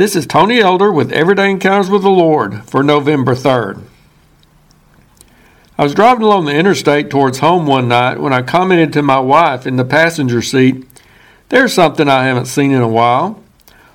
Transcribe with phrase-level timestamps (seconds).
[0.00, 3.82] This is Tony Elder with Everyday Encounters with the Lord for November 3rd.
[5.76, 9.18] I was driving along the interstate towards home one night when I commented to my
[9.18, 10.86] wife in the passenger seat,
[11.50, 13.42] There's something I haven't seen in a while.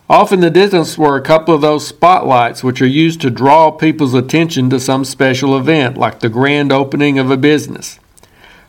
[0.07, 3.71] Off in the distance were a couple of those spotlights which are used to draw
[3.71, 7.99] people's attention to some special event, like the grand opening of a business.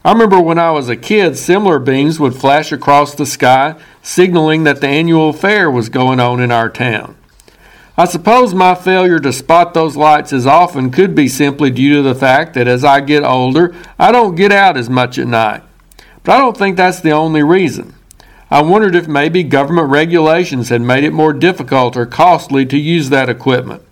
[0.07, 4.64] I remember when I was a kid, similar beams would flash across the sky, signaling
[4.64, 7.15] that the annual fair was going on in our town.
[7.98, 12.02] I suppose my failure to spot those lights as often could be simply due to
[12.02, 15.62] the fact that as I get older, I don't get out as much at night.
[16.22, 17.95] But I don't think that's the only reason.
[18.50, 23.09] I wondered if maybe government regulations had made it more difficult or costly to use
[23.09, 23.82] that equipment.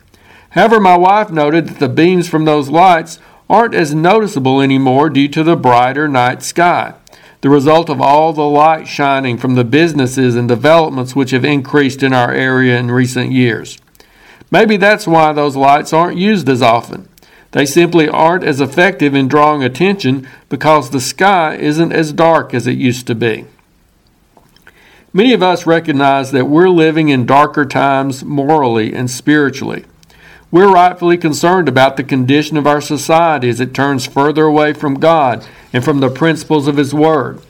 [0.50, 3.18] However, my wife noted that the beams from those lights
[3.48, 6.92] aren't as noticeable anymore due to the brighter night sky,
[7.41, 12.02] the result of all the light shining from the businesses and developments which have increased
[12.02, 13.78] in our area in recent years.
[14.50, 17.09] Maybe that's why those lights aren't used as often.
[17.53, 22.67] They simply aren't as effective in drawing attention because the sky isn't as dark as
[22.67, 23.47] it used to be.
[25.12, 29.84] Many of us recognize that we're living in darker times morally and spiritually.
[30.51, 34.95] We're rightfully concerned about the condition of our society as it turns further away from
[34.95, 37.41] God and from the principles of His Word.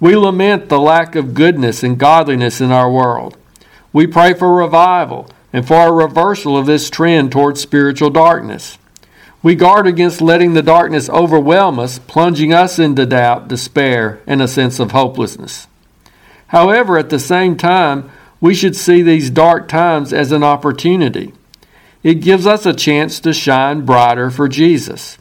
[0.00, 3.36] We lament the lack of goodness and godliness in our world.
[3.92, 8.78] We pray for revival and for a reversal of this trend towards spiritual darkness.
[9.42, 14.48] We guard against letting the darkness overwhelm us, plunging us into doubt, despair, and a
[14.48, 15.66] sense of hopelessness.
[16.48, 21.32] However, at the same time, we should see these dark times as an opportunity.
[22.02, 25.18] It gives us a chance to shine brighter for Jesus.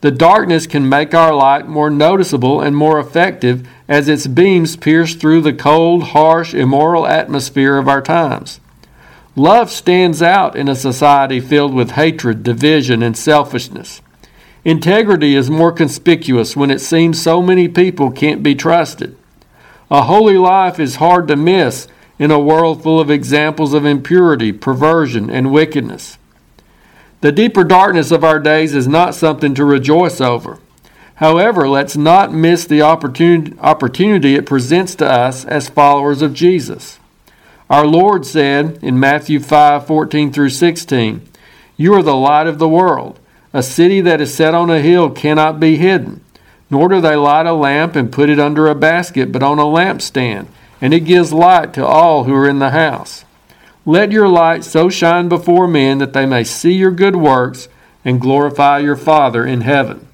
[0.00, 5.14] The darkness can make our light more noticeable and more effective as its beams pierce
[5.14, 8.60] through the cold, harsh, immoral atmosphere of our times.
[9.36, 14.02] Love stands out in a society filled with hatred, division, and selfishness.
[14.64, 19.16] Integrity is more conspicuous when it seems so many people can't be trusted.
[19.90, 21.88] A holy life is hard to miss
[22.18, 26.18] in a world full of examples of impurity, perversion, and wickedness.
[27.22, 30.58] The deeper darkness of our days is not something to rejoice over.
[31.16, 36.99] However, let's not miss the opportunity, it presents to us as followers of Jesus.
[37.70, 41.26] Our Lord said in Matthew 5 14 through 16,
[41.76, 43.20] You are the light of the world.
[43.52, 46.24] A city that is set on a hill cannot be hidden.
[46.68, 49.64] Nor do they light a lamp and put it under a basket, but on a
[49.64, 50.48] lampstand,
[50.80, 53.24] and it gives light to all who are in the house.
[53.86, 57.68] Let your light so shine before men that they may see your good works
[58.04, 60.06] and glorify your Father in heaven.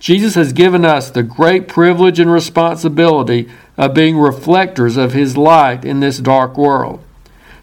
[0.00, 5.84] Jesus has given us the great privilege and responsibility of being reflectors of His light
[5.84, 7.02] in this dark world.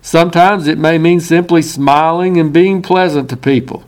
[0.02, 3.84] Sometimes it may mean simply smiling and being pleasant to people.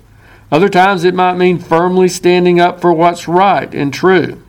[0.51, 4.41] Other times it might mean firmly standing up for what's right and true.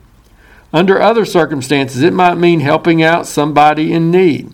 [0.71, 4.53] Under other circumstances, it might mean helping out somebody in need.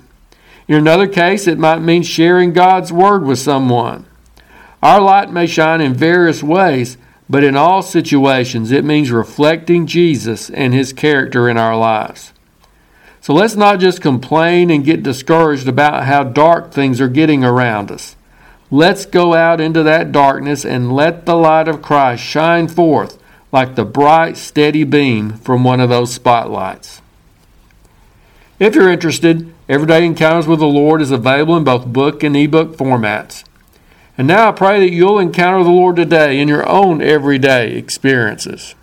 [0.67, 4.05] In another case, it might mean sharing God's Word with someone.
[4.81, 6.97] Our light may shine in various ways,
[7.29, 12.33] but in all situations, it means reflecting Jesus and his character in our lives.
[13.21, 17.91] So let's not just complain and get discouraged about how dark things are getting around
[17.91, 18.15] us.
[18.71, 23.21] Let's go out into that darkness and let the light of Christ shine forth
[23.51, 27.01] like the bright, steady beam from one of those spotlights.
[28.59, 32.75] If you're interested, Everyday Encounters with the Lord is available in both book and ebook
[32.75, 33.43] formats.
[34.17, 38.75] And now I pray that you'll encounter the Lord today in your own everyday experiences.